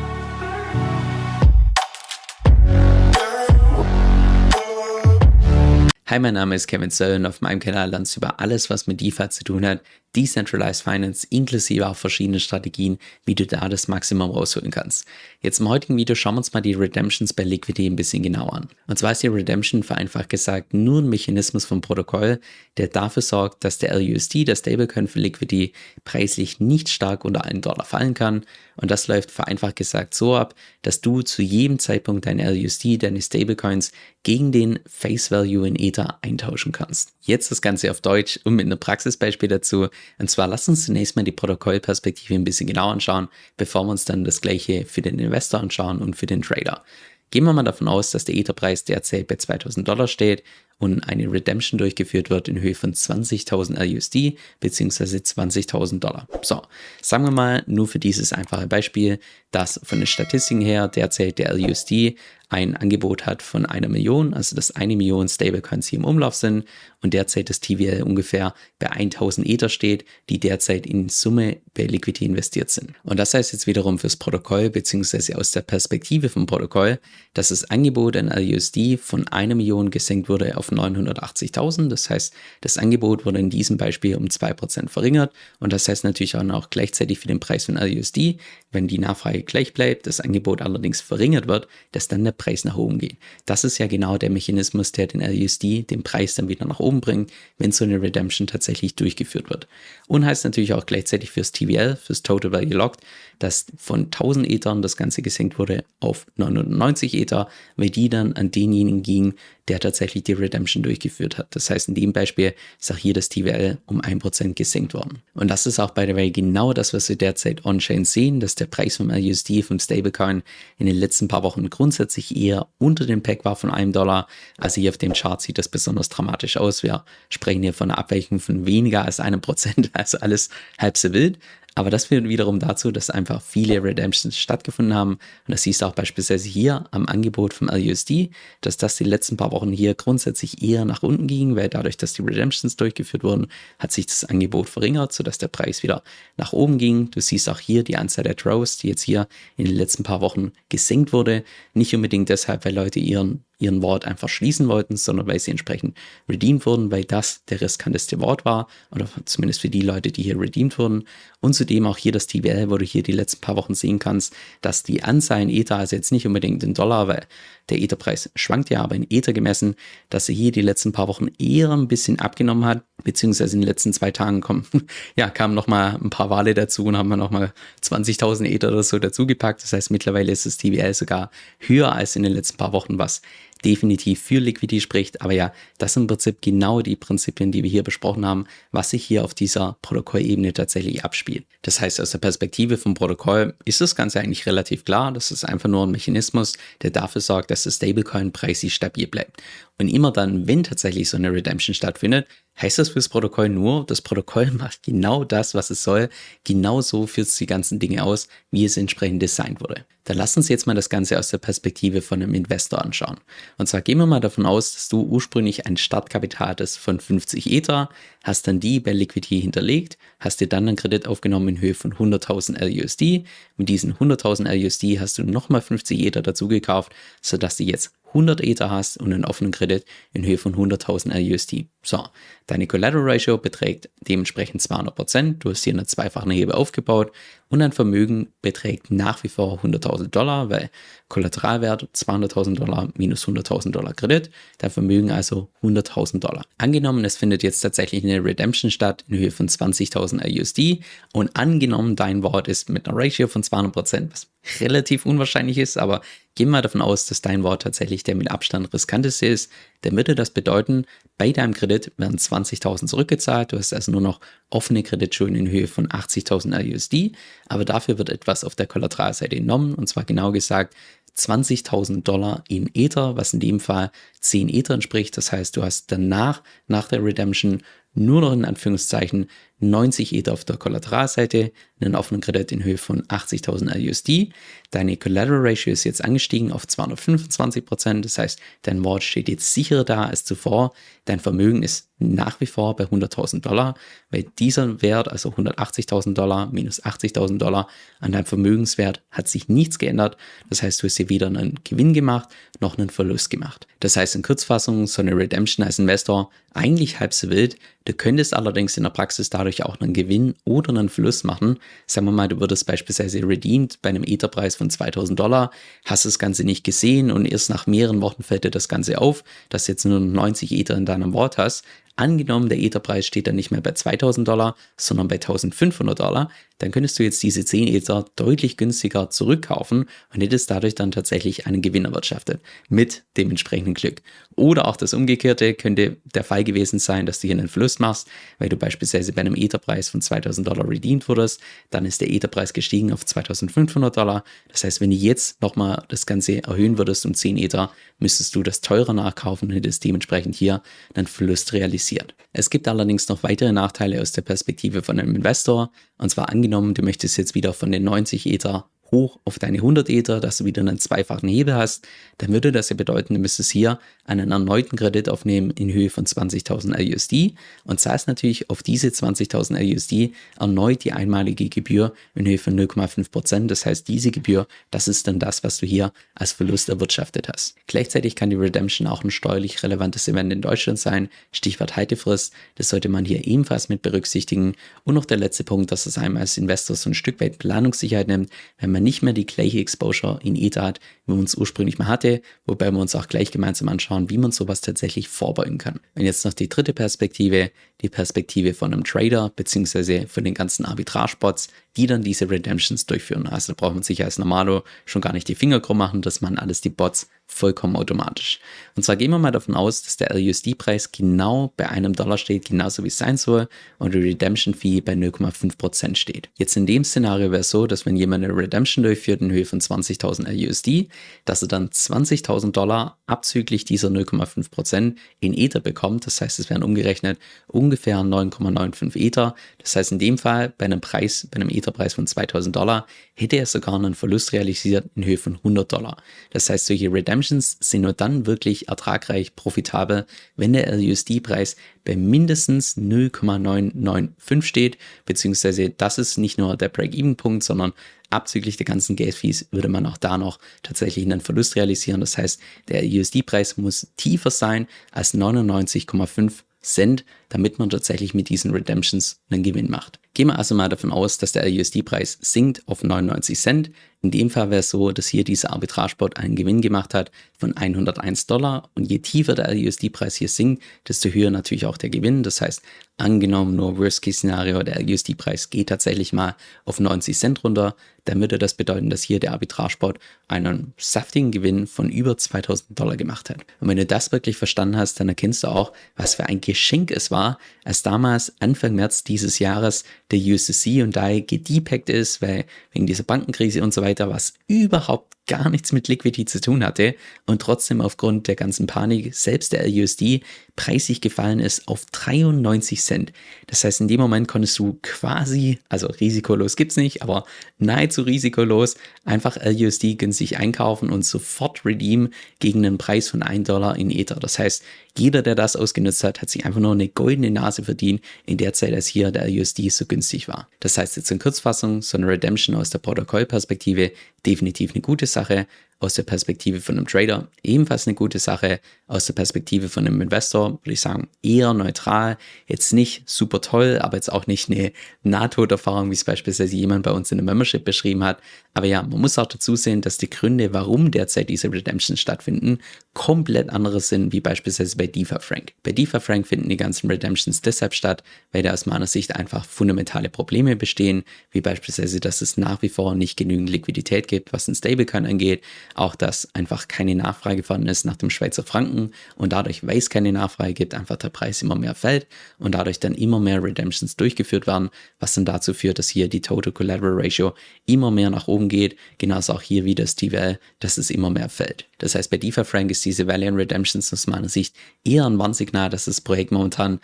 Hi, 6.10 6.18
mein 6.18 6.34
Name 6.34 6.56
ist 6.56 6.66
Kevin 6.66 6.90
Söll 6.90 7.18
und 7.18 7.28
auf 7.28 7.42
meinem 7.42 7.60
Kanal 7.60 7.92
lernst 7.92 8.16
du 8.16 8.20
über 8.20 8.40
alles, 8.40 8.72
was 8.72 8.88
mit 8.88 9.00
DeFi 9.00 9.30
zu 9.30 9.44
tun 9.44 9.64
hat, 9.64 9.84
Decentralized 10.16 10.82
Finance, 10.82 11.28
inklusive 11.30 11.88
auch 11.88 11.96
verschiedene 11.96 12.40
Strategien, 12.40 12.98
wie 13.26 13.36
du 13.36 13.46
da 13.46 13.70
das 13.70 13.88
Maximum 13.88 14.32
rausholen 14.32 14.72
kannst. 14.72 15.06
Jetzt 15.42 15.60
im 15.60 15.70
heutigen 15.70 15.96
Video 15.98 16.16
schauen 16.16 16.34
wir 16.34 16.40
uns 16.40 16.52
mal 16.52 16.62
die 16.62 16.74
Redemptions 16.74 17.32
bei 17.32 17.44
Liquidity 17.44 17.86
ein 17.86 17.96
bisschen 17.96 18.24
genauer 18.24 18.54
an. 18.54 18.70
Und 18.88 18.98
zwar 18.98 19.12
ist 19.12 19.22
die 19.22 19.28
Redemption 19.28 19.84
vereinfacht 19.84 20.30
gesagt 20.30 20.74
nur 20.74 21.00
ein 21.00 21.10
Mechanismus 21.10 21.66
vom 21.66 21.82
Protokoll, 21.82 22.40
der 22.78 22.88
dafür 22.88 23.22
sorgt, 23.22 23.64
dass 23.64 23.78
der 23.78 23.96
LUSD, 23.96 24.46
der 24.46 24.56
Stablecoin 24.56 25.08
für 25.08 25.20
Liquidity, 25.20 25.74
preislich 26.06 26.60
nicht 26.60 26.90
stark 26.90 27.24
unter 27.24 27.46
einen 27.46 27.62
Dollar 27.62 27.86
fallen 27.86 28.16
kann. 28.16 28.46
Und 28.78 28.90
das 28.90 29.08
läuft 29.08 29.30
vereinfacht 29.30 29.76
gesagt 29.76 30.16
so 30.16 30.36
ab, 30.36 30.56
dass 30.82 31.02
du 31.02 31.22
zu 31.22 31.44
jedem 31.44 31.78
Zeitpunkt 31.78 32.26
dein 32.26 32.40
LUSD, 32.40 32.98
deine 32.98 33.22
Stablecoins 33.22 33.92
gegen 34.24 34.52
den 34.52 34.80
Face 34.86 35.32
Value 35.32 35.68
in 35.68 35.76
Ether 35.76 36.20
eintauschen 36.22 36.72
kannst. 36.72 37.14
Jetzt 37.22 37.52
das 37.52 37.62
Ganze 37.62 37.90
auf 37.90 38.02
Deutsch 38.02 38.40
und 38.44 38.56
mit 38.56 38.66
einem 38.66 38.80
Praxisbeispiel 38.80 39.50
dazu. 39.50 39.88
Und 40.18 40.30
zwar 40.30 40.48
lass 40.48 40.68
uns 40.68 40.86
zunächst 40.86 41.16
mal 41.16 41.24
die 41.24 41.32
Protokollperspektive 41.32 42.34
ein 42.34 42.44
bisschen 42.44 42.68
genauer 42.68 42.92
anschauen, 42.92 43.30
bevor 43.58 43.86
wir 43.86 43.92
uns 43.92 44.06
dann 44.06 44.26
das 44.26 44.42
gleiche 44.42 44.86
für 44.86 45.02
den 45.02 45.20
Investor 45.20 45.62
anschauen 45.62 46.00
und 46.00 46.16
für 46.16 46.26
den 46.26 46.42
Trader. 46.42 46.84
Gehen 47.32 47.44
wir 47.44 47.54
mal 47.54 47.64
davon 47.64 47.88
aus, 47.88 48.12
dass 48.12 48.26
der 48.26 48.36
Etherpreis 48.36 48.84
derzeit 48.86 49.28
bei 49.28 49.36
2000 49.36 49.88
Dollar 49.88 50.08
steht 50.08 50.44
und 50.80 51.02
eine 51.02 51.32
Redemption 51.32 51.78
durchgeführt 51.78 52.30
wird 52.30 52.48
in 52.48 52.60
Höhe 52.60 52.74
von 52.74 52.94
20.000 52.94 53.84
LUSD 53.84 54.38
bzw. 54.60 55.18
20.000 55.18 56.00
Dollar. 56.00 56.28
So, 56.42 56.62
sagen 57.02 57.26
wir 57.26 57.32
mal 57.32 57.64
nur 57.68 57.88
für 57.88 58.00
dieses 58.00 58.34
einfache 58.34 58.68
Beispiel, 58.68 59.20
dass 59.52 59.80
von 59.84 60.00
den 60.00 60.08
Statistiken 60.08 60.62
her 60.62 60.88
derzeit 60.88 61.38
der 61.38 61.54
LUSD 61.54 62.16
ein 62.50 62.76
Angebot 62.76 63.28
hat 63.28 63.44
von 63.44 63.68
einer 63.68 63.90
Million, 63.90 64.34
also 64.34 64.56
dass 64.56 64.76
eine 64.76 64.96
Million 64.96 65.28
Stablecoins 65.28 65.88
hier 65.88 66.00
im 66.00 66.06
Umlauf 66.06 66.34
sind 66.34 66.66
und 67.02 67.14
derzeit 67.14 67.50
das 67.50 67.60
TVL 67.60 68.02
ungefähr 68.02 68.56
bei 68.80 68.90
1000 68.90 69.48
Ether 69.48 69.70
steht, 69.70 70.04
die 70.30 70.40
derzeit 70.40 70.88
in 70.88 71.10
Summe 71.10 71.58
bei 71.76 71.84
Liquidity 71.84 72.26
investiert 72.26 72.72
sind. 72.72 72.94
Und 73.04 73.20
das 73.20 73.36
heißt 73.36 73.54
jetzt 73.54 73.68
wiederum 73.68 74.00
fürs 74.00 74.16
Protokoll 74.16 74.72
beziehungsweise 74.72 75.38
aus 75.38 75.52
der 75.52 75.62
Perspektive 75.62 76.30
vom 76.30 76.48
Protokoll, 76.48 77.00
dass 77.36 77.50
das 77.50 77.70
Angebot 77.70 78.18
an 78.18 78.30
LUSD 78.30 78.98
von 78.98 79.28
einer 79.28 79.54
Million 79.54 79.92
gesenkt 79.92 80.28
wurde 80.28 80.58
auf 80.58 80.69
980.000. 80.78 81.88
Das 81.90 82.10
heißt, 82.10 82.34
das 82.62 82.78
Angebot 82.78 83.26
wurde 83.26 83.40
in 83.40 83.50
diesem 83.50 83.78
Beispiel 83.78 84.16
um 84.16 84.26
2% 84.26 84.90
verringert 84.90 85.34
und 85.60 85.74
das 85.74 85.88
heißt 85.88 86.04
natürlich 86.04 86.36
auch 86.36 86.70
gleichzeitig 86.70 87.20
für 87.20 87.28
den 87.28 87.40
Preis 87.40 87.66
von 87.66 87.76
LUSD, 87.76 88.38
wenn 88.72 88.88
die 88.88 89.00
Nachfrage 89.00 89.44
gleich 89.44 89.74
bleibt, 89.74 90.06
das 90.06 90.20
Angebot 90.20 90.62
allerdings 90.62 91.02
verringert 91.02 91.48
wird, 91.48 91.68
dass 91.92 92.08
dann 92.08 92.24
der 92.24 92.32
Preis 92.32 92.66
nach 92.66 92.78
oben 92.78 93.00
geht. 93.00 93.18
Das 93.46 93.64
ist 93.64 93.78
ja 93.80 93.88
genau 93.88 94.18
der 94.18 94.30
Mechanismus, 94.30 94.92
der 94.92 95.08
den 95.08 95.22
LUSD, 95.22 95.84
den 95.84 96.04
Preis 96.04 96.36
dann 96.36 96.50
wieder 96.50 96.66
nach 96.66 96.80
oben 96.80 97.02
bringt, 97.02 97.32
wenn 97.58 97.72
so 97.72 97.84
eine 97.84 98.02
Redemption 98.02 98.48
tatsächlich 98.48 98.96
durchgeführt 98.96 99.50
wird. 99.50 99.68
Und 100.08 100.26
heißt 100.26 100.44
natürlich 100.44 100.74
auch 100.74 100.86
gleichzeitig 100.86 101.32
fürs 101.32 101.52
TVL, 101.52 101.96
fürs 101.96 102.22
Total 102.22 102.52
Value 102.52 102.76
Locked, 102.76 103.02
dass 103.40 103.66
von 103.78 104.06
1000 104.06 104.50
Ethern 104.50 104.82
das 104.82 104.98
Ganze 104.98 105.22
gesenkt 105.22 105.58
wurde 105.58 105.84
auf 106.00 106.28
990 106.36 107.16
Ether, 107.16 107.48
weil 107.78 107.90
die 107.90 108.10
dann 108.10 108.34
an 108.34 108.52
denjenigen 108.52 109.02
ging, 109.02 109.34
der 109.70 109.80
tatsächlich 109.80 110.24
die 110.24 110.34
Redemption 110.34 110.84
durchgeführt 110.84 111.38
hat. 111.38 111.48
Das 111.52 111.70
heißt, 111.70 111.90
in 111.90 111.96
dem 111.96 112.12
Beispiel 112.12 112.54
ist 112.80 112.92
auch 112.92 112.98
hier 112.98 113.14
das 113.14 113.30
TVL 113.30 113.78
um 113.86 114.02
1% 114.02 114.56
gesenkt 114.56 114.94
worden. 114.94 115.22
Und 115.36 115.50
das 115.50 115.66
ist 115.66 115.80
auch 115.80 115.92
by 115.92 116.06
the 116.08 116.16
way 116.16 116.32
genau 116.32 116.74
das, 116.74 116.94
was 116.94 117.08
wir 117.08 117.16
derzeit 117.16 117.64
on-chain 117.66 118.04
sehen, 118.04 118.40
dass 118.40 118.56
der 118.56 118.66
Preis 118.66 118.98
vom 118.98 119.10
LUSD, 119.10 119.62
vom 119.62 119.80
Stablecoin 119.80 120.44
in 120.78 120.88
den 120.88 120.96
letzten 120.96 121.28
paar 121.28 121.44
Wochen 121.44 121.70
grundsätzlich 121.70 122.36
eher 122.36 122.68
unter 122.80 123.06
dem 123.06 123.22
Pack 123.22 123.46
war 123.46 123.56
von 123.56 123.70
einem 123.70 123.94
Dollar. 123.94 124.28
Also 124.58 124.82
hier 124.82 124.90
auf 124.90 124.98
dem 124.98 125.14
Chart 125.14 125.42
sieht 125.42 125.58
das 125.58 125.70
besonders 125.70 126.10
dramatisch 126.10 126.58
aus. 126.58 126.84
Wir 126.84 127.06
sprechen 127.30 127.62
hier 127.62 127.74
von 127.74 127.92
einer 127.92 128.00
Abweichung 128.00 128.40
von 128.40 128.66
weniger 128.66 129.06
als 129.06 129.20
einem 129.20 129.42
Prozent, 129.42 129.92
also 129.94 130.18
alles 130.20 130.50
halb 130.80 130.98
so 130.98 131.14
wild. 131.14 131.38
Aber 131.80 131.90
das 131.90 132.08
führt 132.08 132.28
wiederum 132.28 132.60
dazu, 132.60 132.92
dass 132.92 133.10
einfach 133.10 133.42
viele 133.42 133.82
Redemptions 133.82 134.38
stattgefunden 134.38 134.94
haben. 134.94 135.12
Und 135.12 135.20
das 135.48 135.64
siehst 135.64 135.82
du 135.82 135.86
auch 135.86 135.96
beispielsweise 135.96 136.50
hier 136.50 136.84
am 136.92 137.06
Angebot 137.06 137.54
vom 137.54 137.70
LUSD, 137.70 138.32
dass 138.60 138.76
das 138.76 138.98
die 138.98 139.06
letzten 139.06 139.38
paar 139.38 139.54
Wochen 139.54 139.72
hier 139.72 139.96
grundsätzlich 139.96 140.62
eher 140.62 140.84
nach 140.84 141.04
unten 141.04 141.26
ging, 141.26 141.56
weil 141.56 141.70
dadurch, 141.70 141.96
dass 141.96 142.12
die 142.12 142.22
Redemptions 142.22 142.76
durchgeführt 142.76 143.24
wurden, 143.24 143.48
hat 143.80 143.94
sich 143.94 144.08
das 144.08 144.26
Angebot 144.26 144.68
verringert, 144.68 145.14
sodass 145.14 145.38
der 145.38 145.48
Preis 145.48 145.82
wieder 145.82 146.04
nach 146.36 146.52
oben 146.52 146.80
ging. 146.80 147.12
Du 147.12 147.22
siehst 147.22 147.48
auch 147.48 147.62
hier 147.62 147.86
die 147.86 147.96
Anzahl 147.96 148.26
der 148.26 148.34
Draws, 148.34 148.80
die 148.80 148.90
jetzt 148.90 149.04
hier 149.04 149.30
in 149.56 149.64
den 149.64 149.76
letzten 149.76 150.04
paar 150.04 150.20
Wochen 150.20 150.52
gesenkt 150.68 151.14
wurde. 151.14 151.46
Nicht 151.74 151.96
unbedingt 151.96 152.28
deshalb, 152.28 152.66
weil 152.66 152.76
Leute 152.76 153.00
ihren 153.00 153.46
ihren 153.60 153.82
Wort 153.82 154.06
einfach 154.06 154.30
schließen 154.30 154.68
wollten, 154.68 154.96
sondern 154.96 155.28
weil 155.28 155.40
sie 155.40 155.52
entsprechend 155.52 155.96
redeemed 156.28 156.66
wurden, 156.66 156.92
weil 156.92 157.04
das 157.04 157.44
der 157.46 157.62
riskanteste 157.62 158.20
Wort 158.20 158.46
war 158.46 158.68
oder 158.92 159.08
zumindest 159.26 159.62
für 159.62 159.70
die 159.70 159.82
Leute, 159.82 160.12
die 160.12 160.24
hier 160.24 160.40
redeemed 160.40 160.80
wurden. 160.80 161.04
Und 161.42 161.54
zudem 161.54 161.86
auch 161.86 161.98
hier 161.98 162.12
das 162.12 162.28
TVL, 162.28 162.70
wo 162.70 162.78
du 162.78 162.86
hier 162.86 163.04
die 163.04 163.12
letzten 163.12 163.42
paar 163.42 163.56
Wochen 163.56 163.74
sehen 163.74 164.00
kannst, 164.00 164.34
dass 164.62 164.84
die 164.84 165.04
Anzahl 165.04 165.42
in 165.42 165.50
Ether, 165.50 165.78
also 165.78 165.96
jetzt 165.96 166.12
nicht 166.12 166.26
unbedingt 166.26 166.64
in 166.64 166.74
Dollar, 166.74 167.08
weil 167.08 167.28
der 167.70 167.80
Etherpreis 167.80 168.30
schwankt 168.36 168.70
ja, 168.70 168.82
aber 168.82 168.96
in 168.96 169.06
Ether 169.10 169.34
gemessen, 169.34 169.76
dass 170.10 170.26
sie 170.26 170.34
hier 170.34 170.52
die 170.52 170.62
letzten 170.62 170.92
paar 170.92 171.08
Wochen 171.08 171.28
eher 171.38 171.72
ein 171.72 171.88
bisschen 171.88 172.20
abgenommen 172.20 172.66
hat, 172.66 172.84
beziehungsweise 173.04 173.56
in 173.56 173.62
den 173.62 173.68
letzten 173.68 173.94
zwei 173.94 174.12
Tagen 174.12 174.42
kommen, 174.42 174.66
ja, 175.16 175.30
kamen 175.30 175.54
nochmal 175.54 175.96
ein 175.96 176.10
paar 176.10 176.30
Wale 176.30 176.54
dazu 176.54 176.86
und 176.86 176.98
haben 176.98 177.10
nochmal 177.10 177.54
20.000 177.84 178.46
Ether 178.46 178.70
oder 178.70 178.84
so 178.84 179.00
dazugepackt. 179.00 179.64
Das 179.64 179.74
heißt, 179.74 179.92
mittlerweile 179.92 180.32
ist 180.32 180.46
das 180.46 180.58
TVL 180.58 180.94
sogar 180.94 181.32
höher 181.60 181.94
als 181.94 182.16
in 182.16 182.24
den 182.24 182.34
letzten 182.34 182.58
paar 182.58 182.74
Wochen, 182.74 182.98
was 182.98 183.22
definitiv 183.64 184.22
für 184.22 184.40
Liquidity 184.40 184.82
spricht. 184.82 185.22
Aber 185.22 185.34
ja, 185.34 185.54
das 185.78 185.94
sind 185.94 186.04
im 186.04 186.08
Prinzip 186.08 186.42
genau 186.42 186.82
die 186.82 186.96
Prinzipien, 186.96 187.52
die 187.52 187.64
wir 187.64 187.70
hier 187.70 187.84
besprochen 187.84 188.26
haben, 188.26 188.46
was 188.72 188.92
sich 188.92 189.04
hier 189.04 189.24
auf 189.24 189.34
dieser 189.34 189.78
Protokollebene 189.82 190.54
tatsächlich 190.54 191.04
abspielt. 191.04 191.46
Das 191.62 191.82
heißt, 191.82 192.00
aus 192.00 192.12
der 192.12 192.20
Perspektive 192.20 192.78
vom 192.78 192.94
Protokoll 192.94 193.54
ist 193.66 193.82
das 193.82 193.96
Ganze 193.96 194.20
eigentlich 194.20 194.46
relativ 194.46 194.86
klar. 194.86 195.12
Das 195.12 195.32
ist 195.32 195.44
einfach 195.44 195.70
nur 195.70 195.86
ein 195.86 195.92
Mechanismus, 195.92 196.54
der 196.82 196.92
dafür 196.92 197.22
sorgt, 197.22 197.52
dass 197.52 197.64
das 197.64 197.76
Stablecoin-Preis 197.76 198.66
stabil 198.70 199.08
bleibt. 199.08 199.42
Und 199.80 199.88
immer 199.88 200.12
dann, 200.12 200.46
wenn 200.46 200.64
tatsächlich 200.64 201.10
so 201.10 201.16
eine 201.16 201.32
Redemption 201.32 201.74
stattfindet, 201.74 202.28
heißt 202.62 202.78
das 202.80 202.90
fürs 202.90 203.08
Protokoll 203.08 203.48
nur, 203.48 203.86
das 203.86 204.02
Protokoll 204.02 204.52
macht 204.58 204.84
genau 204.84 205.24
das, 205.24 205.56
was 205.56 205.70
es 205.70 205.84
soll. 205.84 206.10
Genau 206.44 206.82
so 206.82 207.08
führt 207.08 207.28
es 207.28 207.38
die 207.38 207.46
ganzen 207.46 207.80
Dinge 207.80 208.04
aus, 208.04 208.28
wie 208.52 208.66
es 208.66 208.76
entsprechend 208.76 209.22
designt 209.22 209.62
wurde. 209.62 209.86
Dann 210.04 210.18
lass 210.18 210.36
uns 210.36 210.50
jetzt 210.50 210.66
mal 210.66 210.74
das 210.74 210.90
Ganze 210.90 211.20
aus 211.20 211.30
der 211.30 211.38
Perspektive 211.38 212.02
von 212.02 212.22
einem 212.22 212.34
Investor 212.34 212.84
anschauen. 212.84 213.18
Und 213.58 213.68
zwar 213.68 213.82
gehen 213.82 214.00
wir 214.00 214.08
mal 214.08 214.20
davon 214.20 214.46
aus, 214.46 214.74
dass 214.74 214.90
du 214.90 215.04
ursprünglich 215.04 215.68
ein 215.68 215.78
Startkapital 215.78 216.50
hattest 216.50 216.80
von 216.80 217.00
50 217.00 217.52
Ether, 217.52 217.90
hast 218.24 218.48
dann 218.48 218.60
die 218.60 218.80
bei 218.80 218.92
Liquidity 218.92 219.40
hinterlegt, 219.40 219.98
hast 220.20 220.42
dir 220.42 220.48
dann 220.48 220.68
einen 220.68 220.78
Kredit 220.78 221.08
aufgenommen 221.08 221.50
in 221.50 221.62
Höhe 221.62 221.76
von 221.76 221.94
100.000 221.94 222.60
LUSD. 222.60 223.26
Mit 223.56 223.70
diesen 223.70 223.94
100.000 223.94 224.52
LUSD 224.52 225.00
hast 225.00 225.20
du 225.20 225.24
nochmal 225.24 225.62
50 225.62 226.00
Ether 226.00 226.24
dazu 226.24 226.48
gekauft, 226.48 226.92
sodass 227.22 227.58
du 227.58 227.64
jetzt 227.64 227.94
100 228.10 228.42
Ether 228.42 228.70
hast 228.70 228.98
und 228.98 229.14
einen 229.14 229.26
offenen 229.26 229.52
Kredit 229.52 229.86
in 230.14 230.26
Höhe 230.26 230.38
von 230.38 230.56
100.000 230.56 231.18
LUSD. 231.18 231.68
So, 231.82 232.04
deine 232.48 232.68
Collateral 232.68 233.10
Ratio 233.10 233.38
beträgt 233.38 233.90
dementsprechend 234.02 234.62
200%. 234.62 235.40
Du 235.40 235.50
hast 235.50 235.64
hier 235.64 235.74
eine 235.74 235.86
zweifache 235.86 236.32
Hebe 236.32 236.56
aufgebaut 236.56 237.12
und 237.48 237.60
dein 237.60 237.72
Vermögen 237.72 238.34
beträgt 238.42 238.92
nach 238.92 239.24
wie 239.24 239.30
vor 239.30 239.60
100.000 239.64 240.08
Dollar, 240.08 240.50
weil 240.50 240.70
Kollateralwert 241.08 241.90
200.000 241.96 242.56
Dollar 242.56 242.90
minus 242.96 243.26
100.000 243.28 243.72
Dollar 243.72 243.94
Kredit, 243.94 244.30
dein 244.58 244.70
Vermögen 244.70 245.12
also 245.12 245.50
100.000 245.64 246.20
Dollar. 246.20 246.46
Angenommen, 246.58 247.06
es 247.06 247.18
findet 247.18 247.44
jetzt 247.44 247.62
tatsächlich 247.62 248.04
eine 248.04 248.24
Redemption 248.24 248.72
statt 248.72 249.06
in 249.08 249.18
Höhe 249.18 249.32
von 249.32 249.48
20.000 249.48 250.28
LUSD 250.28 250.82
und 251.14 251.36
angenommen, 251.36 251.96
dein 251.96 252.24
Wort 252.24 252.48
ist 252.48 252.70
mit 252.70 252.88
einer 252.88 252.98
Ratio 252.98 253.28
von 253.28 253.42
200%, 253.42 254.12
was 254.12 254.28
relativ 254.60 255.06
unwahrscheinlich 255.06 255.58
ist, 255.58 255.78
aber 255.78 256.02
Gehen 256.40 256.52
wir 256.52 256.62
davon 256.62 256.82
aus, 256.82 257.06
dass 257.06 257.20
dein 257.20 257.44
Wort 257.44 257.64
tatsächlich 257.64 258.04
der 258.04 258.16
mit 258.16 258.32
Abstand 258.32 258.74
riskanteste 258.74 259.26
ist, 259.26 259.52
dann 259.82 259.98
würde 259.98 260.16
das 260.16 260.30
bedeuten, 260.30 260.86
bei 261.18 261.34
deinem 261.34 261.54
Kredit 261.54 261.92
werden 261.98 262.18
20.000 262.18 262.88
zurückgezahlt, 262.88 263.52
du 263.52 263.58
hast 263.58 263.74
also 263.74 263.92
nur 263.92 264.00
noch 264.00 264.22
offene 264.50 264.82
Kreditschulden 264.82 265.36
in 265.36 265.50
Höhe 265.50 265.68
von 265.68 265.90
80.000 265.90 266.58
LUSD, 266.64 267.12
aber 267.50 267.66
dafür 267.66 267.98
wird 267.98 268.10
etwas 268.10 268.46
auf 268.46 268.56
der 268.56 268.68
Kollateralseite 268.68 269.36
genommen, 269.36 269.76
und 269.76 269.90
zwar 269.90 270.06
genau 270.06 270.32
gesagt 270.32 270.76
20.000 271.18 272.04
Dollar 272.04 272.46
in 272.48 272.70
Ether, 272.74 273.18
was 273.18 273.34
in 273.34 273.42
dem 273.42 273.60
Fall 273.60 273.92
10 274.22 274.48
Ether 274.48 274.76
entspricht. 274.76 275.18
Das 275.18 275.34
heißt, 275.34 275.58
du 275.58 275.64
hast 275.64 275.92
danach, 275.92 276.42
nach 276.68 276.88
der 276.88 277.04
Redemption, 277.04 277.64
nur 277.94 278.22
noch 278.22 278.34
in 278.34 278.46
Anführungszeichen 278.46 279.28
90 279.62 280.14
Ether 280.14 280.34
auf 280.34 280.46
der 280.46 280.58
Kollateralseite, 280.58 281.52
einen 281.82 281.96
offenen 281.96 282.22
Kredit 282.22 282.52
in 282.52 282.64
Höhe 282.64 282.78
von 282.78 283.02
80.000 283.04 283.78
LUSD. 283.78 284.32
Deine 284.72 284.96
Collateral 284.96 285.42
Ratio 285.42 285.74
ist 285.74 285.84
jetzt 285.84 286.04
angestiegen 286.04 286.52
auf 286.52 286.66
225%, 286.66 288.02
das 288.02 288.18
heißt, 288.18 288.40
dein 288.62 288.84
Wort 288.84 289.04
steht 289.04 289.28
jetzt 289.28 289.54
sicherer 289.54 289.84
da 289.84 290.06
als 290.06 290.24
zuvor. 290.24 290.74
Dein 291.06 291.20
Vermögen 291.20 291.64
ist 291.64 291.90
nach 291.98 292.40
wie 292.40 292.46
vor 292.46 292.76
bei 292.76 292.86
100.000 292.86 293.42
Dollar, 293.42 293.76
weil 294.10 294.24
dieser 294.40 294.82
Wert, 294.82 295.10
also 295.10 295.30
180.000 295.30 296.14
Dollar 296.14 296.50
minus 296.52 296.82
80.000 296.82 297.38
Dollar 297.38 297.68
an 298.00 298.14
deinem 298.14 298.26
Vermögenswert, 298.26 299.02
hat 299.12 299.28
sich 299.28 299.50
nichts 299.50 299.80
geändert. 299.80 300.16
Das 300.50 300.64
heißt, 300.64 300.82
du 300.82 300.88
hast 300.88 300.96
hier 300.96 301.10
weder 301.10 301.28
einen 301.28 301.60
Gewinn 301.66 301.94
gemacht, 301.94 302.30
noch 302.62 302.78
einen 302.78 302.90
Verlust 302.90 303.30
gemacht. 303.30 303.68
Das 303.82 303.98
heißt 303.98 304.16
in 304.16 304.22
Kurzfassung, 304.22 304.88
so 304.88 305.02
eine 305.02 305.18
Redemption 305.18 305.66
als 305.66 305.80
Investor 305.80 306.30
eigentlich 306.54 307.00
halb 307.00 307.14
so 307.14 307.30
wild. 307.30 307.58
Du 307.86 307.94
könntest 307.94 308.36
allerdings 308.36 308.78
in 308.78 308.84
der 308.84 308.90
Praxis 308.90 309.30
dadurch 309.30 309.64
auch 309.64 309.80
einen 309.80 309.94
Gewinn 309.94 310.36
oder 310.44 310.70
einen 310.70 310.90
Verlust 310.90 311.24
machen. 311.24 311.60
Sagen 311.88 312.06
wir 312.06 312.12
mal, 312.12 312.28
du 312.28 312.40
würdest 312.40 312.66
beispielsweise 312.66 313.26
redeemed 313.28 313.82
bei 313.82 313.90
einem 313.90 314.04
Etherpreis 314.04 314.56
von 314.56 314.70
2000 314.70 315.18
Dollar, 315.18 315.52
hast 315.86 316.06
das 316.06 316.20
Ganze 316.20 316.44
nicht 316.44 316.64
gesehen 316.64 317.10
und 317.10 317.26
erst 317.26 317.50
nach 317.50 317.68
mehreren 317.68 318.02
Wochen 318.02 318.22
fällt 318.22 318.44
dir 318.44 318.52
das 318.52 318.68
Ganze 318.68 319.00
auf, 319.00 319.24
dass 319.48 319.66
du 319.66 319.72
jetzt 319.72 319.86
nur 319.86 320.00
90 320.00 320.52
Ether 320.52 320.78
in 320.78 320.86
deinem 320.86 321.14
Wort 321.14 321.38
hast. 321.38 321.64
Angenommen, 322.00 322.48
der 322.48 322.60
Etherpreis 322.60 323.06
steht 323.06 323.28
dann 323.28 323.36
nicht 323.36 323.52
mehr 323.52 323.60
bei 323.60 323.74
2000 323.74 324.26
Dollar, 324.26 324.56
sondern 324.78 325.10
bei 325.10 325.16
1500 325.16 326.00
Dollar, 326.00 326.30
dann 326.60 326.72
könntest 326.72 326.98
du 326.98 327.04
jetzt 327.04 327.22
diese 327.22 327.44
10 327.44 327.68
Ether 327.68 328.06
deutlich 328.16 328.56
günstiger 328.56 329.10
zurückkaufen 329.10 329.86
und 330.14 330.22
hättest 330.22 330.50
dadurch 330.50 330.76
dann 330.76 330.92
tatsächlich 330.92 331.46
einen 331.46 331.62
Gewinn 331.62 331.84
erwirtschaftet 331.84 332.40
mit 332.70 333.04
dem 333.18 333.30
entsprechenden 333.32 333.74
Glück. 333.74 334.02
Oder 334.36 334.70
auch 334.70 334.78
das 334.78 334.94
Umgekehrte 334.94 335.54
könnte 335.56 335.98
der 336.16 336.24
Fall 336.24 336.46
gewesen 336.46 336.80
sein, 336.80 337.06
dass 337.06 337.20
du 337.20 337.28
hier 337.28 337.38
einen 337.38 337.50
Verlust 337.50 337.82
machst, 337.82 338.08
weil 338.38 338.48
du 338.48 338.56
beispielsweise 338.56 339.12
bei 339.12 339.20
einem 339.20 339.36
Etherpreis 339.36 339.90
von 339.90 340.02
2000 340.02 340.48
Dollar 340.48 340.70
redeemed 340.70 341.10
wurdest, 341.10 341.42
dann 341.70 341.86
ist 341.86 342.00
der 342.00 342.10
Etherpreis 342.10 342.54
gestiegen 342.54 342.94
auf 342.94 343.06
2500 343.06 343.98
Dollar. 343.98 344.24
Das 344.48 344.64
heißt, 344.64 344.80
wenn 344.80 344.92
du 344.92 344.96
jetzt 344.96 345.42
nochmal 345.42 345.84
das 345.90 346.06
Ganze 346.06 346.44
erhöhen 346.44 346.78
würdest 346.78 347.06
um 347.06 347.14
10 347.14 347.36
Ether, 347.38 347.74
müsstest 348.00 348.36
du 348.36 348.44
das 348.44 348.62
teurer 348.62 348.94
nachkaufen 348.94 349.50
und 349.50 349.56
hättest 349.56 349.84
dementsprechend 349.84 350.36
hier 350.36 350.62
einen 350.94 351.08
Verlust 351.08 351.52
realisiert. 351.52 351.89
Es 352.34 352.50
gibt 352.50 352.68
allerdings 352.68 353.08
noch 353.10 353.24
weitere 353.24 353.52
Nachteile 353.52 354.02
aus 354.02 354.12
der 354.12 354.22
Perspektive 354.22 354.82
von 354.82 355.00
einem 355.00 355.16
Investor. 355.16 355.72
Und 355.98 356.10
zwar 356.10 356.30
angenommen, 356.30 356.74
du 356.74 356.82
möchtest 356.82 357.18
jetzt 357.18 357.36
wieder 357.36 357.54
von 357.54 357.72
den 357.72 357.84
90 357.84 358.26
Ether 358.28 358.70
hoch 358.92 359.20
auf 359.26 359.40
deine 359.40 359.58
100 359.58 359.90
Ether, 359.90 360.20
dass 360.20 360.38
du 360.38 360.46
wieder 360.46 360.62
einen 360.62 360.80
zweifachen 360.80 361.30
Hebel 361.30 361.56
hast, 361.56 361.88
dann 362.18 362.32
würde 362.32 362.52
das 362.52 362.70
ja 362.70 362.76
bedeuten, 362.76 363.14
du 363.14 363.20
müsstest 363.20 363.52
hier 363.52 363.80
einen 364.10 364.32
erneuten 364.32 364.76
Kredit 364.76 365.08
aufnehmen 365.08 365.52
in 365.52 365.72
Höhe 365.72 365.90
von 365.90 366.06
20.000 366.06 366.78
LUSD 366.78 367.36
und 367.64 367.80
zahlst 367.80 368.08
natürlich 368.08 368.50
auf 368.50 368.64
diese 368.64 368.88
20.000 368.88 369.58
LUSD 369.62 370.14
erneut 370.40 370.84
die 370.84 370.94
einmalige 370.94 371.48
Gebühr 371.48 371.94
in 372.16 372.26
Höhe 372.26 372.38
von 372.38 372.60
0,5%. 372.60 373.48
Das 373.48 373.66
heißt, 373.66 373.88
diese 373.88 374.12
Gebühr, 374.12 374.48
das 374.72 374.88
ist 374.88 375.08
dann 375.08 375.20
das, 375.20 375.44
was 375.44 375.60
du 375.60 375.66
hier 375.66 375.94
als 376.16 376.32
Verlust 376.32 376.70
erwirtschaftet 376.70 377.30
hast. 377.30 377.56
Gleichzeitig 377.68 378.16
kann 378.16 378.30
die 378.30 378.36
Redemption 378.36 378.88
auch 378.88 379.04
ein 379.04 379.12
steuerlich 379.12 379.62
relevantes 379.62 380.08
Event 380.08 380.34
in 380.34 380.42
Deutschland 380.42 380.80
sein, 380.80 381.10
Stichwort 381.32 381.76
Haltefrist, 381.76 382.34
das 382.56 382.70
sollte 382.70 382.90
man 382.90 383.06
hier 383.06 383.28
ebenfalls 383.28 383.70
mit 383.70 383.82
berücksichtigen. 383.82 384.56
Und 384.84 384.96
noch 384.96 385.06
der 385.06 385.18
letzte 385.18 385.44
Punkt, 385.44 385.72
dass 385.72 385.86
es 385.86 385.98
einem 385.98 386.18
als 386.18 386.38
Investor 386.38 386.76
so 386.76 386.90
ein 386.90 386.96
Stück 386.96 387.22
weit 387.22 387.38
Planungssicherheit 387.38 388.08
nimmt, 388.08 388.30
wenn 388.58 388.72
man 388.72 388.84
nicht 388.84 389.04
mehr 389.04 389.14
die 389.14 389.26
gleiche 389.26 389.60
Exposure 389.60 390.20
in 390.24 390.36
Ether 390.36 390.64
hat, 390.64 390.80
wie 391.10 391.16
man 391.16 391.26
es 391.26 391.36
ursprünglich 391.36 391.78
mal 391.80 391.88
hatte, 391.88 392.22
wobei 392.46 392.72
wir 392.72 392.80
uns 392.80 392.96
auch 392.96 393.08
gleich 393.08 393.32
gemeinsam 393.32 393.68
anschauen, 393.70 394.10
wie 394.10 394.18
man 394.18 394.32
sowas 394.32 394.62
tatsächlich 394.62 395.08
vorbeugen 395.08 395.58
kann. 395.58 395.80
Und 395.96 396.04
jetzt 396.04 396.26
noch 396.26 396.34
die 396.34 396.50
dritte 396.50 396.74
Perspektive, 396.74 397.52
die 397.82 397.90
Perspektive 397.90 398.54
von 398.54 398.74
einem 398.74 398.84
Trader 398.84 399.32
beziehungsweise 399.36 400.08
von 400.08 400.24
den 400.24 400.34
ganzen 400.34 400.66
Arbitrage-Bots, 400.66 401.50
die 401.78 401.88
dann 401.88 402.02
diese 402.02 402.30
Redemptions 402.30 402.86
durchführen. 402.86 403.28
Also 403.28 403.54
da 403.54 403.58
braucht 403.58 403.76
man 403.76 403.84
sich 403.84 404.04
als 404.04 404.18
Normalo 404.18 404.64
schon 404.86 405.02
gar 405.02 405.14
nicht 405.14 405.28
die 405.28 405.36
Finger 405.36 405.60
krumm 405.60 405.78
machen, 405.78 406.02
das 406.02 406.22
machen 406.22 406.38
alles 406.38 406.62
die 406.62 406.70
Bots 406.70 407.08
vollkommen 407.30 407.76
automatisch. 407.76 408.40
Und 408.76 408.84
zwar 408.84 408.96
gehen 408.96 409.12
wir 409.12 409.20
mal 409.20 409.32
davon 409.32 409.56
aus, 409.56 409.84
dass 409.84 409.98
der 409.98 410.14
LUSD-Preis 410.14 410.92
genau 410.92 411.54
bei 411.56 411.70
einem 411.70 411.94
Dollar 411.94 412.18
steht, 412.18 412.46
genauso 412.46 412.84
wie 412.84 412.88
es 412.88 412.98
sein 412.98 413.18
soll, 413.18 413.48
und 413.78 413.94
die 413.94 414.00
Redemption-Fee 414.00 414.82
bei 414.82 414.94
0,5% 414.94 415.96
steht. 415.96 416.30
Jetzt 416.38 416.58
in 416.58 416.66
dem 416.66 416.84
Szenario 416.84 417.32
wäre 417.32 417.42
es 417.42 417.52
so, 417.52 417.68
dass 417.68 417.86
wenn 417.86 417.96
jemand 417.96 418.24
eine 418.24 418.36
Redemption 418.36 418.84
durchführt 418.84 419.22
in 419.22 419.32
Höhe 419.32 419.46
von 419.46 419.62
20.000 419.62 420.28
LUSD, 420.28 420.90
dass 421.26 421.44
er 421.44 421.48
dann 421.48 421.70
20.000 421.70 422.52
Dollar 422.52 422.98
abzüglich 423.06 423.64
dieser 423.64 423.90
0,5% 423.90 424.96
in 425.20 425.34
Ether 425.34 425.60
bekommt. 425.60 426.08
Das 426.08 426.20
heißt, 426.20 426.40
es 426.40 426.50
wären 426.50 426.64
umgerechnet 426.64 427.20
ungefähr 427.70 427.98
9,95 427.98 428.96
Ether. 428.96 429.36
Das 429.60 429.76
heißt, 429.76 429.92
in 429.92 430.00
dem 430.00 430.18
Fall 430.18 430.54
bei 430.58 430.66
einem 430.66 430.82
Preis, 430.82 431.28
bei 431.30 431.40
einem 431.40 431.50
Etherpreis 431.50 431.94
von 431.94 432.08
2.000 432.08 432.52
Dollar, 432.52 432.88
hätte 433.14 433.38
er 433.38 433.46
sogar 433.46 433.76
einen 433.76 433.96
Verlust 433.96 434.34
realisiert 434.34 434.90
in 434.96 435.06
Höhe 435.06 435.18
von 435.18 435.36
100 435.36 435.72
Dollar. 435.72 435.98
Das 436.32 436.50
heißt, 436.50 436.66
solche 436.66 436.92
Redemption 436.92 437.20
Redemptions 437.20 437.58
sind 437.60 437.82
nur 437.82 437.94
dann 437.94 438.26
wirklich 438.26 438.70
ertragreich 438.70 439.36
profitabel, 439.36 440.06
wenn 440.36 440.54
der 440.54 440.76
LUSD-Preis 440.76 441.56
bei 441.84 441.96
mindestens 441.96 442.78
0,995 442.78 444.48
steht, 444.48 444.78
beziehungsweise 445.06 445.70
das 445.70 445.98
ist 445.98 446.18
nicht 446.18 446.38
nur 446.38 446.56
der 446.56 446.70
Break-Even-Punkt, 446.70 447.44
sondern 447.44 447.74
abzüglich 448.10 448.58
der 448.58 448.66
ganzen 448.66 448.96
Gas-Fees 448.96 449.48
würde 449.52 449.70
man 449.70 449.86
auch 449.86 449.98
da 449.98 450.18
noch 450.18 450.40
tatsächlich 450.64 451.06
einen 451.06 451.22
Verlust 451.22 451.56
realisieren. 451.56 452.00
Das 452.00 452.18
heißt, 452.18 452.40
der 452.68 452.84
USD-Preis 452.84 453.58
muss 453.58 453.88
tiefer 453.98 454.32
sein 454.32 454.68
als 454.92 455.14
99,5 455.14 456.44
Cent, 456.62 457.06
damit 457.30 457.60
man 457.60 457.70
tatsächlich 457.70 458.14
mit 458.14 458.30
diesen 458.30 458.52
Redemptions 458.52 459.22
einen 459.30 459.44
Gewinn 459.44 459.70
macht. 459.70 460.00
Gehen 460.14 460.28
wir 460.28 460.38
also 460.38 460.56
mal 460.56 460.70
davon 460.70 460.92
aus, 460.92 461.18
dass 461.18 461.32
der 461.32 461.48
LUSD-Preis 461.50 462.18
sinkt 462.22 462.68
auf 462.68 462.84
99 462.84 463.40
Cent. 463.40 463.72
In 464.02 464.12
dem 464.12 464.30
Fall 464.30 464.50
wäre 464.50 464.62
es 464.62 464.70
so, 464.70 464.92
dass 464.92 465.08
hier 465.08 465.26
dieser 465.26 465.52
Arbitragebot 465.52 466.18
einen 466.18 466.36
Gewinn 466.36 466.62
gemacht 466.62 466.94
hat 466.94 467.12
von 467.38 467.56
101 467.56 468.28
Dollar 468.28 468.70
und 468.76 468.86
je 468.86 469.00
tiefer 469.00 469.36
der 469.36 469.54
LUSD-Preis 469.54 470.16
hier 470.16 470.30
sinkt, 470.30 470.64
desto 470.88 471.10
höher 471.10 471.32
natürlich 471.32 471.66
auch 471.66 471.78
der 471.78 471.90
Gewinn. 471.90 472.24
Das 472.24 472.40
heißt, 472.40 472.62
angenommen 472.98 473.56
nur 473.58 473.78
Worst-Case-Szenario, 473.78 474.64
der 474.64 474.82
LUSD-Preis 474.82 475.50
geht 475.50 475.70
tatsächlich 475.70 476.14
mal 476.14 476.36
auf 476.64 476.80
90 476.80 477.18
Cent 477.18 477.44
runter, 477.44 477.76
dann 478.06 478.22
würde 478.22 478.40
das 478.40 478.54
bedeuten, 478.54 478.90
dass 478.90 479.04
hier 479.04 479.20
der 479.20 479.34
Arbitragebot 479.34 480.00
einen 480.28 480.74
saftigen 480.78 481.32
Gewinn 481.32 481.68
von 481.68 481.90
über 481.90 482.18
2000 482.18 482.80
Dollar 482.80 482.98
gemacht 482.98 483.30
hat. 483.30 483.46
Und 483.60 483.68
wenn 483.68 483.78
du 483.78 483.86
das 483.86 484.12
wirklich 484.12 484.38
verstanden 484.38 484.78
hast, 484.78 485.00
dann 485.00 485.10
erkennst 485.10 485.44
du 485.44 485.48
auch, 485.48 485.74
was 485.96 486.16
für 486.16 486.26
ein 486.26 486.42
Geschenk 486.42 486.92
es 486.92 487.12
war, 487.12 487.38
als 487.66 487.84
damals 487.84 488.34
Anfang 488.40 488.76
März 488.76 489.04
dieses 489.04 489.40
Jahres 489.40 489.84
der 490.12 490.20
USDC 490.20 490.84
und 490.84 490.96
DAI 490.96 491.22
gedepackt 491.22 491.90
ist, 491.90 492.22
weil 492.22 492.46
wegen 492.72 492.88
dieser 492.88 493.04
Bankenkrise 493.04 493.64
und 493.64 493.74
so 493.74 493.82
weiter, 493.82 494.10
was 494.10 494.34
überhaupt 494.48 495.16
gar 495.30 495.50
nichts 495.50 495.72
mit 495.72 495.88
Liquidity 495.88 496.26
zu 496.26 496.42
tun 496.42 496.66
hatte 496.66 496.96
und 497.28 497.42
trotzdem 497.42 497.82
aufgrund 497.82 498.28
der 498.28 498.36
ganzen 498.36 498.66
Panik 498.66 499.14
selbst 499.14 499.54
der 499.54 499.66
LUSD 499.70 500.22
preisig 500.56 501.00
gefallen 501.00 501.40
ist 501.40 501.68
auf 501.68 501.86
93 501.86 502.82
Cent. 502.82 503.14
Das 503.48 503.64
heißt, 503.64 503.80
in 503.80 503.88
dem 503.88 504.02
Moment 504.02 504.28
konntest 504.28 504.58
du 504.60 504.78
quasi, 504.82 505.60
also 505.70 505.88
risikolos 505.88 506.56
gibt's 506.56 506.76
nicht, 506.76 507.04
aber 507.04 507.26
nahezu 507.60 508.02
risikolos 508.02 508.76
einfach 509.06 509.38
LUSD 509.42 509.96
günstig 509.96 510.38
einkaufen 510.38 510.90
und 510.90 511.06
sofort 511.06 511.64
redeem 511.64 512.10
gegen 512.40 512.66
einen 512.66 512.78
Preis 512.78 513.08
von 513.08 513.22
1 513.22 513.48
Dollar 513.48 513.78
in 513.78 513.92
Ether. 513.92 514.16
Das 514.16 514.40
heißt, 514.40 514.64
jeder, 514.98 515.22
der 515.22 515.36
das 515.36 515.56
ausgenutzt 515.56 516.04
hat, 516.04 516.22
hat 516.22 516.30
sich 516.30 516.46
einfach 516.46 516.60
nur 516.60 516.74
eine 516.74 516.90
goldene 516.90 517.32
Nase 517.32 517.64
verdient 517.64 518.02
in 518.26 518.38
der 518.38 518.54
Zeit, 518.54 518.74
als 518.74 518.88
hier 518.88 519.12
der 519.12 519.30
LUSD 519.30 519.70
so 519.70 519.86
günstig 519.86 520.28
war. 520.28 520.50
Das 520.60 520.78
heißt 520.78 520.98
jetzt 520.98 521.12
in 521.12 521.20
Kurzfassung, 521.20 521.84
so 521.84 521.98
eine 521.98 522.08
Redemption 522.08 522.56
aus 522.56 522.72
der 522.72 522.80
Protokollperspektive 522.80 523.92
definitiv 524.26 524.72
eine 524.74 524.82
gute 524.82 525.06
Sache 525.06 525.19
Sache 525.20 525.48
aus 525.80 525.94
der 525.94 526.04
Perspektive 526.04 526.60
von 526.60 526.78
einem 526.78 526.88
Trader 526.88 527.30
ebenfalls 527.42 527.88
eine 527.88 527.96
gute 527.96 528.20
Sache. 528.20 528.60
Aus 528.88 529.06
der 529.06 529.14
Perspektive 529.14 529.70
von 529.70 529.88
einem 529.88 530.02
Investor 530.02 530.52
würde 530.52 530.74
ich 530.74 530.82
sagen 530.82 531.08
eher 531.24 531.54
neutral. 531.54 532.18
Jetzt 532.48 532.74
nicht 532.74 533.10
super 533.10 533.40
toll, 533.40 533.80
aber 533.82 533.96
jetzt 533.96 534.12
auch 534.12 534.28
nicht 534.28 534.50
eine 534.50 534.74
Nahtoderfahrung, 535.04 535.90
wie 535.90 535.94
es 535.94 536.04
beispielsweise 536.04 536.56
jemand 536.56 536.84
bei 536.84 536.92
uns 536.92 537.12
in 537.12 537.18
der 537.18 537.26
Membership 537.26 537.64
beschrieben 537.64 538.04
hat. 538.04 538.20
Aber 538.54 538.68
ja, 538.68 538.82
man 538.82 539.00
muss 539.00 539.18
auch 539.18 539.28
dazu 539.28 539.56
sehen, 539.56 539.80
dass 539.82 539.98
die 539.98 540.10
Gründe, 540.10 540.54
warum 540.54 540.92
derzeit 540.92 541.30
diese 541.30 541.52
Redemptions 541.52 542.00
stattfinden, 542.00 542.60
komplett 542.94 543.50
andere 543.50 543.80
sind, 543.80 544.12
wie 544.12 544.20
beispielsweise 544.20 544.76
bei 544.76 544.88
DeFi 544.88 545.20
Frank. 545.22 545.54
Bei 545.64 545.72
DeFi 545.72 546.02
Frank 546.02 546.28
finden 546.28 546.50
die 546.50 546.58
ganzen 546.58 546.90
Redemptions 546.90 547.42
deshalb 547.42 547.74
statt, 547.74 548.04
weil 548.34 548.44
da 548.44 548.52
aus 548.52 548.66
meiner 548.66 548.88
Sicht 548.88 549.16
einfach 549.16 549.46
fundamentale 549.46 550.10
Probleme 550.10 550.58
bestehen, 550.58 551.04
wie 551.32 551.40
beispielsweise, 551.42 552.02
dass 552.02 552.22
es 552.22 552.36
nach 552.36 552.62
wie 552.62 552.70
vor 552.70 552.96
nicht 552.96 553.16
genügend 553.16 553.50
Liquidität 553.50 554.10
gibt, 554.10 554.34
was 554.34 554.48
ein 554.50 554.56
Stablecoin 554.56 555.06
angeht, 555.06 555.44
auch 555.76 555.96
dass 555.96 556.34
einfach 556.34 556.68
keine 556.68 556.96
Nachfrage 556.96 557.44
vorhanden 557.44 557.68
ist 557.68 557.86
nach 557.86 557.96
dem 557.96 558.10
Schweizer 558.10 558.44
Franken 558.44 558.92
und 559.16 559.34
dadurch, 559.34 559.66
weil 559.66 559.78
es 559.78 559.90
keine 559.90 560.12
Nachfrage 560.12 560.54
gibt, 560.54 560.74
einfach 560.74 560.98
der 560.98 561.10
Preis 561.10 561.42
immer 561.42 561.56
mehr 561.56 561.76
fällt 561.76 562.08
und 562.38 562.56
dadurch 562.56 562.80
dann 562.80 562.96
immer 562.96 563.20
mehr 563.20 563.44
Redemptions 563.44 563.96
durchgeführt 563.96 564.48
werden, 564.48 564.70
was 565.00 565.14
dann 565.14 565.26
dazu 565.26 565.54
führt, 565.54 565.80
dass 565.80 565.90
hier 565.90 566.08
die 566.08 566.22
Total 566.22 566.52
Collateral 566.52 567.02
Ratio 567.02 567.34
immer 567.66 567.92
mehr 567.92 568.10
nach 568.10 568.28
oben 568.28 568.50
geht, 568.50 568.78
genauso 568.98 569.34
auch 569.34 569.42
hier 569.42 569.66
wieder 569.66 569.84
das 569.84 569.96
TVL, 569.96 570.40
dass 570.60 570.78
es 570.78 570.90
immer 570.90 571.10
mehr 571.10 571.30
fällt. 571.30 571.68
Das 571.78 571.96
heißt, 571.96 572.10
bei 572.10 572.18
DeFi 572.18 572.44
Frank 572.44 572.72
ist 572.72 572.84
diese 572.86 573.08
Valiant 573.08 573.38
Redemptions 573.38 573.92
aus 573.94 574.08
meiner 574.08 574.30
Sicht 574.30 574.56
eher 574.84 575.06
ein 575.06 575.18
Warnsignal, 575.18 575.70
dass 575.70 575.86
das 575.86 576.02
Projekt 576.02 576.32
momentan 576.32 576.80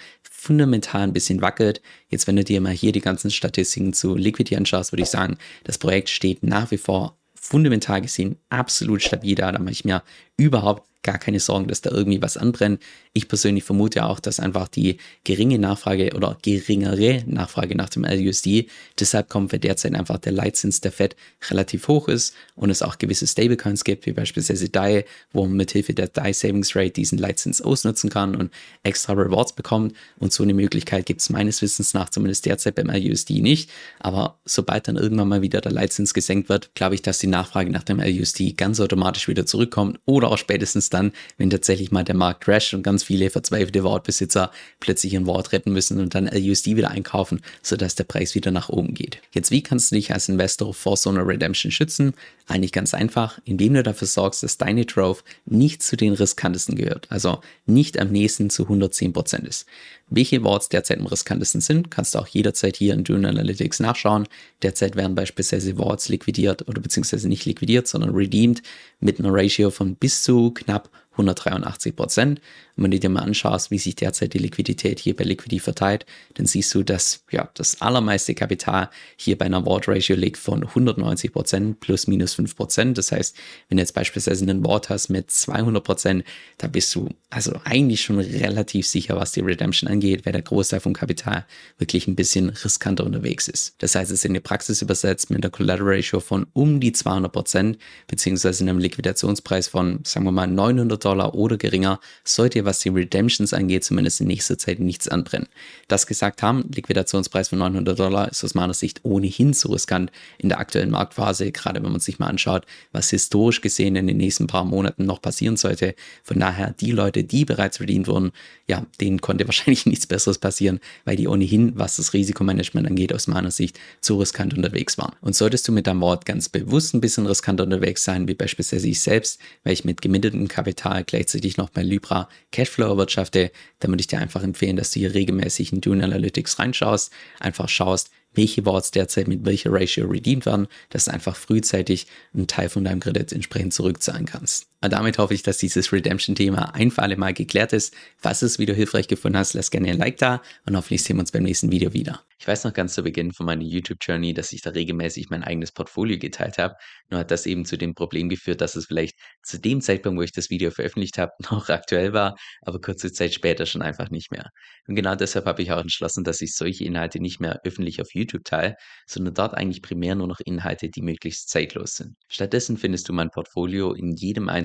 fundamental 0.46 1.01
ein 1.01 1.13
bisschen 1.13 1.42
wackelt. 1.42 1.82
Jetzt, 2.10 2.27
wenn 2.27 2.36
du 2.36 2.44
dir 2.44 2.62
mal 2.62 2.72
hier 2.72 2.92
die 2.92 3.01
ganzen 3.01 3.32
Statistiken 3.32 3.94
zu 3.94 4.15
Liquidity 4.15 4.56
anschaust, 4.56 4.92
würde 4.92 5.04
ich 5.04 5.10
sagen, 5.10 5.38
das 5.63 5.77
Projekt 5.77 6.10
steht 6.10 6.44
nach 6.44 6.72
wie 6.72 6.77
vor 6.77 7.18
fundamental 7.46 8.02
gesehen 8.02 8.38
absolut 8.50 9.02
stabil 9.02 9.36
da. 9.36 9.52
Da 9.52 9.60
mache 9.60 9.72
ich 9.72 9.86
mir 9.86 10.04
überhaupt 10.38 10.88
gar 11.06 11.20
keine 11.20 11.40
Sorgen, 11.40 11.68
dass 11.68 11.82
da 11.82 11.92
irgendwie 11.92 12.22
was 12.22 12.36
anbrennt. 12.36 12.82
Ich 13.14 13.28
persönlich 13.28 13.64
vermute 13.64 14.06
auch, 14.06 14.20
dass 14.20 14.40
einfach 14.40 14.68
die 14.68 14.98
geringe 15.24 15.60
Nachfrage 15.60 16.14
oder 16.16 16.38
geringere 16.42 17.24
Nachfrage 17.28 17.76
nach 17.78 17.90
dem 17.90 18.04
LUSD 18.04 18.68
deshalb 19.00 19.30
kommt, 19.30 19.54
weil 19.54 19.60
derzeit 19.60 19.94
einfach 19.94 20.18
der 20.18 20.32
Leitzins 20.32 20.82
der 20.82 20.92
Fed 20.92 21.16
relativ 21.50 21.88
hoch 21.88 22.10
ist 22.10 22.34
und 22.56 22.72
es 22.72 22.82
auch 22.82 22.98
gewisse 22.98 23.28
Stablecoins 23.28 23.84
gibt, 23.84 24.08
wie 24.08 24.14
beispielsweise 24.14 24.68
DAI, 24.68 25.06
wo 25.32 25.44
man 25.44 25.58
mithilfe 25.58 25.94
der 25.94 26.08
DAI 26.08 26.34
Savings 26.34 26.76
Rate 26.76 26.92
diesen 26.92 27.20
Leitzins 27.20 27.62
ausnutzen 27.62 28.10
kann 28.10 28.36
und 28.36 28.52
extra 28.82 29.14
Rewards 29.14 29.54
bekommt. 29.54 29.96
Und 30.18 30.34
so 30.34 30.42
eine 30.42 30.56
Möglichkeit 30.56 31.06
gibt 31.06 31.22
es 31.22 31.30
meines 31.30 31.62
Wissens 31.62 31.94
nach 31.94 32.10
zumindest 32.10 32.48
derzeit 32.48 32.74
beim 32.74 32.90
LUSD 32.90 33.42
nicht. 33.42 33.70
Aber 34.00 34.40
sobald 34.44 34.88
dann 34.88 34.98
irgendwann 34.98 35.28
mal 35.28 35.44
wieder 35.44 35.62
der 35.62 35.72
Leitzins 35.72 36.16
gesenkt 36.16 36.50
wird, 36.50 36.74
glaube 36.74 36.96
ich, 36.96 37.04
dass 37.04 37.20
die 37.20 37.28
Nachfrage 37.28 37.70
nach 37.70 37.84
dem 37.84 38.00
LUSD 38.00 38.54
ganz 38.58 38.80
automatisch 38.80 39.28
wieder 39.28 39.46
zurückkommt 39.46 40.00
oder 40.06 40.32
auch 40.32 40.40
spätestens 40.40 40.90
dann, 40.96 41.12
wenn 41.38 41.50
tatsächlich 41.50 41.92
mal 41.92 42.04
der 42.04 42.16
Markt 42.16 42.46
crasht 42.46 42.74
und 42.74 42.84
ganz 42.84 43.04
viele 43.04 43.30
verzweifelte 43.30 43.84
Wortbesitzer 43.84 44.52
plötzlich 44.80 45.16
ein 45.16 45.25
Wort 45.28 45.52
retten 45.52 45.72
müssen 45.72 46.00
und 46.00 46.16
dann 46.16 46.28
LUSD 46.28 46.75
wieder 46.75 46.90
einkaufen, 46.90 47.42
sodass 47.62 47.96
der 47.96 48.06
Preis 48.06 48.34
wieder 48.34 48.52
nach 48.52 48.70
oben 48.70 48.94
geht. 48.94 49.20
Jetzt, 49.34 49.52
wie 49.52 49.62
kannst 49.62 49.92
du 49.92 49.96
dich 49.96 50.14
als 50.14 50.30
Investor 50.30 50.74
vor 50.74 50.98
so 50.98 51.10
einer 51.10 51.28
Redemption 51.28 51.72
schützen? 51.72 52.14
Eigentlich 52.48 52.72
ganz 52.72 52.94
einfach, 52.94 53.40
indem 53.44 53.74
du 53.74 53.84
dafür 53.84 54.08
sorgst, 54.08 54.44
dass 54.44 54.58
deine 54.58 54.86
Trove 54.86 55.22
nicht 55.46 55.84
zu 55.84 55.98
den 55.98 56.14
riskantesten 56.14 56.75
gehört, 56.75 57.08
also 57.12 57.42
nicht 57.66 58.00
am 58.00 58.12
nächsten 58.12 58.50
zu 58.50 58.64
110% 58.64 59.46
ist. 59.46 59.66
Welche 60.08 60.44
Worts 60.44 60.70
derzeit 60.70 61.00
am 61.00 61.08
riskantesten 61.08 61.62
sind, 61.62 61.90
kannst 61.90 62.14
du 62.14 62.20
auch 62.20 62.28
jederzeit 62.28 62.78
hier 62.78 62.94
in 62.94 63.04
Dune 63.04 63.28
Analytics 63.28 63.80
nachschauen. 63.80 64.28
Derzeit 64.62 64.96
werden 64.96 65.16
beispielsweise 65.16 65.78
Worts 65.80 66.10
liquidiert 66.10 66.68
oder 66.68 66.80
beziehungsweise 66.80 67.28
nicht 67.28 67.46
liquidiert, 67.46 67.88
sondern 67.88 68.14
redeemed 68.14 68.62
mit 69.00 69.20
einer 69.20 69.34
Ratio 69.34 69.72
von 69.72 69.96
bis 69.96 70.22
zu 70.22 70.52
knapp 70.52 70.92
183 71.14 71.96
Prozent. 71.96 72.40
Und 72.75 72.84
wenn 72.84 72.91
du 72.91 73.00
dir 73.00 73.10
mal 73.10 73.22
anschaust, 73.22 73.72
wie 73.72 73.77
sich 73.77 73.96
derzeit 73.96 74.34
die 74.34 74.39
Liquidität 74.39 75.00
hier 75.00 75.15
bei 75.15 75.24
Liquidity 75.24 75.60
verteilt, 75.60 76.05
dann 76.34 76.46
siehst 76.46 76.74
du, 76.75 76.84
dass 76.84 77.24
ja, 77.32 77.50
das 77.53 77.82
allermeiste 77.82 78.36
Kapital 78.36 78.89
hier 79.15 79.38
bei 79.38 79.46
einer 79.46 79.65
Ward 79.65 79.88
Ratio 79.88 80.15
liegt 80.15 80.38
von 80.38 80.63
190 80.63 81.32
Prozent 81.32 81.79
plus 81.79 82.08
minus 82.08 82.34
5 82.34 82.55
Prozent. 82.55 82.98
Das 82.98 83.12
heißt, 83.12 83.36
wenn 83.70 83.77
du 83.77 83.82
jetzt 83.82 83.94
beispielsweise 83.94 84.44
einen 84.44 84.65
Ward 84.65 84.89
hast 84.89 85.10
mit 85.10 85.32
200 85.32 85.84
Prozent, 85.84 86.24
da 86.58 86.67
bist 86.67 86.94
du 86.96 87.10
also 87.29 87.53
eigentlich 87.63 88.01
schon 88.01 88.20
relativ 88.20 88.88
sicher, 88.88 89.15
was 89.15 89.32
die 89.32 89.41
Redemption 89.41 89.89
angeht, 89.89 90.25
weil 90.25 90.34
der 90.34 90.41
Großteil 90.41 90.82
vom 90.82 90.94
Kapital 90.94 91.46
wirklich 91.77 92.08
ein 92.08 92.15
bisschen 92.15 92.50
riskanter 92.50 93.05
unterwegs 93.05 93.48
ist. 93.48 93.75
Das 93.79 93.96
heißt, 93.96 94.12
es 94.12 94.20
ist 94.20 94.25
in 94.25 94.34
die 94.34 94.39
Praxis 94.39 94.82
übersetzt 94.82 95.29
mit 95.29 95.44
einer 95.44 95.51
Collateral 95.51 95.96
Ratio 95.96 96.20
von 96.20 96.48
um 96.53 96.79
die 96.79 96.91
200 96.91 97.32
Prozent, 97.32 97.77
beziehungsweise 98.08 98.63
einem 98.63 98.79
Liquidationspreis 98.79 99.67
von, 99.67 100.00
sagen 100.03 100.25
wir 100.25 100.32
mal, 100.32 100.48
900 100.48 101.03
Dollar 101.03 101.36
oder 101.36 101.58
geringer, 101.58 102.00
sollte, 102.24 102.64
was 102.65 102.79
die 102.79 102.89
Redemptions 102.89 103.53
angeht, 103.53 103.84
zumindest 103.84 104.22
in 104.22 104.27
nächster 104.27 104.57
Zeit 104.57 104.79
nichts 104.79 105.07
anbrennen. 105.07 105.48
Das 105.88 106.07
gesagt 106.07 106.41
haben, 106.41 106.69
Liquidationspreis 106.74 107.50
von 107.50 107.60
900 107.60 107.98
Dollar 107.98 108.29
ist 108.29 108.43
aus 108.43 108.55
meiner 108.55 108.74
Sicht 108.74 109.01
ohnehin 109.03 109.53
so 109.53 109.72
riskant 109.72 110.12
in 110.38 110.50
der 110.50 110.60
aktuellen 110.60 110.91
Marktphase, 110.91 111.51
gerade 111.51 111.84
wenn 111.84 111.91
man 111.91 112.01
sich 112.01 112.19
mal 112.19 112.27
anschaut, 112.27 112.65
was 112.91 113.10
historisch 113.10 113.62
gesehen 113.62 113.95
in 113.95 114.07
den 114.07 114.17
nächsten 114.17 114.48
paar 114.48 114.65
Monaten 114.65 115.05
noch 115.05 115.22
passieren 115.22 115.57
sollte. 115.57 115.95
Von 116.24 116.39
daher, 116.39 116.72
die 116.79 116.91
Leute, 116.91 117.24
die 117.24 117.45
bereits 117.45 117.77
verdient 117.77 118.07
wurden, 118.07 118.31
ja, 118.67 118.86
denen 119.00 119.22
konnte 119.22 119.48
wahrscheinlich 119.48 119.86
nichts 119.86 120.07
Besseres 120.07 120.38
passieren, 120.38 120.79
weil 121.05 121.15
die 121.15 121.27
ohnehin, 121.27 121.74
was 121.75 121.98
das 121.98 122.13
Risikomanagement 122.13 122.88
angeht, 122.88 123.13
aus 123.13 123.27
meiner 123.27 123.51
Sicht 123.51 123.79
zu 124.01 124.17
riskant 124.17 124.53
unterwegs 124.53 124.98
waren. 124.98 125.15
Und 125.22 125.36
solltest 125.36 125.67
du 125.67 125.72
mit 125.72 125.88
deinem 125.88 126.01
Wort 126.01 126.25
ganz 126.25 126.50
bewusst 126.50 126.93
ein 126.93 127.01
bisschen 127.01 127.25
riskanter 127.25 127.63
unterwegs 127.63 128.03
sein, 128.03 128.27
wie 128.27 128.34
beispielsweise 128.34 128.88
ich 128.88 129.01
selbst, 129.01 129.39
weil 129.63 129.74
ich 129.74 129.86
mit 129.86 130.01
gemindertem 130.01 130.48
Kapital 130.48 131.03
gleichzeitig 131.03 131.57
noch 131.57 131.69
bei 131.69 131.84
Libra 131.84 132.29
Cashflow 132.56 132.88
erwirtschafte, 132.88 133.52
dann 133.80 133.92
würde 133.92 134.00
ich 134.00 134.08
dir 134.08 134.20
einfach 134.20 134.42
empfehlen, 134.42 134.78
dass 134.78 134.92
du 134.92 135.00
hier 135.00 135.14
regelmäßig 135.14 135.74
in 135.74 135.82
Dune 135.82 136.04
Analytics 136.04 136.58
reinschaust, 136.58 137.12
einfach 137.40 137.68
schaust, 137.68 138.12
welche 138.34 138.66
Worts 138.66 138.92
derzeit 138.92 139.28
mit 139.28 139.44
welcher 139.46 139.74
Ratio 139.74 140.08
redeemed 140.08 140.46
werden, 140.46 140.68
dass 140.90 141.06
du 141.06 141.12
einfach 141.12 141.36
frühzeitig 141.36 142.08
einen 142.34 142.48
Teil 142.48 142.70
von 142.70 142.86
deinem 142.86 143.02
Kredit 143.02 143.34
entsprechend 143.34 143.74
zurückzahlen 143.74 144.26
kannst. 144.26 144.68
Damit 144.82 145.17
hoffe 145.17 145.34
ich, 145.34 145.41
dass 145.41 145.58
dieses 145.58 145.91
Redemption-Thema 145.91 146.75
ein 146.75 146.91
für 146.91 147.01
alle 147.01 147.17
Mal 147.17 147.34
geklärt 147.34 147.74
ist. 147.74 147.96
Falls 148.17 148.41
du 148.41 148.46
das 148.46 148.60
Video 148.60 148.75
hilfreich 148.75 149.08
gefunden 149.08 149.38
hast, 149.38 149.53
lass 149.53 149.72
gerne 149.72 149.89
ein 149.89 149.98
Like 149.98 150.17
da 150.17 150.41
und 150.65 150.75
hoffentlich 150.75 151.03
sehen 151.03 151.17
wir 151.17 151.22
uns 151.22 151.32
beim 151.32 151.44
nächsten 151.44 151.72
Video 151.72 151.94
wieder. 151.94 152.24
Ich 152.38 152.48
weiß 152.48 152.65
noch 152.65 152.74
ganz 152.74 152.94
zu 152.94 153.01
Beginn 153.01 153.32
von 153.32 153.46
meiner 153.46 153.63
YouTube-Journey, 153.63 154.34
dass 154.34 154.51
ich 154.51 154.62
da 154.62 154.72
regelmäßig 154.72 155.29
mein 155.29 155.44
eigenes 155.44 155.72
Portfolio 155.72 156.20
geteilt 156.20 156.58
habe. 156.60 156.75
Nur 157.10 157.22
hat 157.22 157.32
das 157.32 157.46
eben 157.46 157.65
zu 157.65 157.77
dem 157.77 157.96
Problem 157.96 158.29
geführt, 158.29 158.62
dass 158.62 158.75
es 158.75 158.86
vielleicht 158.86 159.15
zu 159.41 159.60
dem 159.60 159.82
Zeitpunkt, 159.82 160.20
wo 160.20 160.24
ich 160.24 160.34
das 160.34 160.50
Video 160.50 160.70
veröffentlicht 160.70 161.17
habe, 161.17 161.32
noch 161.50 161.70
aktuell 161.70 162.13
war, 162.13 162.36
aber 162.62 162.79
kurze 162.79 163.12
Zeit 163.12 163.34
später 163.34 163.65
schon 163.65 163.82
einfach 163.82 164.12
nicht 164.12 164.32
mehr. 164.32 164.50
Und 164.88 164.96
genau 164.96 165.15
deshalb 165.15 165.46
habe 165.46 165.63
ich 165.63 165.72
auch 165.72 165.82
entschlossen, 165.82 166.24
dass 166.24 166.41
ich 166.41 166.53
solche 166.55 166.84
Inhalte 166.84 167.20
nicht 167.20 167.39
mehr 167.39 167.60
öffentlich 167.63 168.01
auf 168.01 168.13
YouTube 168.13 168.44
teile, 168.44 168.75
sondern 169.08 169.34
dort 169.34 169.55
eigentlich 169.55 169.82
primär 169.82 170.13
nur 170.13 170.27
noch 170.27 170.39
Inhalte, 170.46 170.89
die 170.89 171.01
möglichst 171.01 171.50
zeitlos 171.50 171.96
sind. 171.96 172.15
Stattdessen 172.27 172.77
findest 172.77 173.10
du 173.10 173.13
mein 173.13 173.32
Portfolio 173.32 173.94
in 173.94 174.15
jedem 174.15 174.50
einzelnen 174.50 174.64